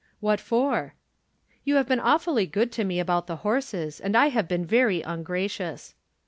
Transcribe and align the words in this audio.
"What 0.19 0.39
for?" 0.39 0.95
"You 1.63 1.75
have 1.75 1.87
been 1.87 1.99
awfully 1.99 2.47
good 2.47 2.71
to 2.71 2.83
me 2.83 2.99
about 2.99 3.27
the 3.27 3.35
horses, 3.45 3.99
and 3.99 4.17
I 4.17 4.29
have 4.29 4.47
been 4.47 4.65
very 4.65 5.03
ungracious." 5.03 5.93